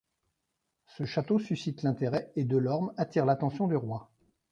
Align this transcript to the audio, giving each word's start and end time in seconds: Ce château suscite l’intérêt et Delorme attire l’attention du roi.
Ce 0.87 1.05
château 1.05 1.37
suscite 1.37 1.83
l’intérêt 1.83 2.31
et 2.35 2.43
Delorme 2.43 2.91
attire 2.97 3.23
l’attention 3.23 3.67
du 3.67 3.75
roi. 3.75 4.09